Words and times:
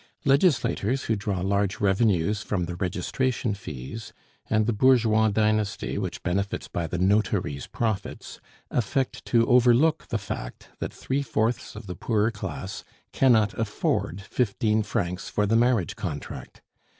Legislators, 0.25 1.03
who 1.03 1.15
draw 1.15 1.41
large 1.41 1.79
revenues 1.79 2.41
from 2.41 2.65
the 2.65 2.75
registration 2.75 3.53
fees, 3.53 4.13
and 4.49 4.65
the 4.65 4.73
Bourgeois 4.73 5.29
dynasty, 5.29 5.99
which 5.99 6.23
benefits 6.23 6.67
by 6.67 6.87
the 6.87 6.97
notary's 6.97 7.67
profits, 7.67 8.39
affect 8.71 9.23
to 9.25 9.45
overlook 9.45 10.07
the 10.07 10.17
fact 10.17 10.69
that 10.79 10.91
three 10.91 11.21
fourths 11.21 11.75
of 11.75 11.85
the 11.85 11.93
poorer 11.95 12.31
class 12.31 12.83
cannot 13.13 13.53
afford 13.59 14.21
fifteen 14.21 14.81
francs 14.81 15.29
for 15.29 15.45
the 15.45 15.55
marriage 15.55 15.95
contract. 15.95 16.63